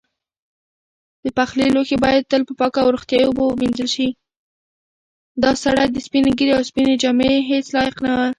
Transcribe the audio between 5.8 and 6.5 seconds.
د سپینې